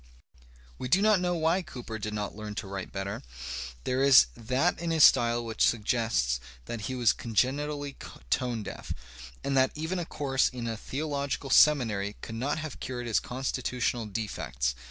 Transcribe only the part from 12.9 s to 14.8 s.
his constitutional defects.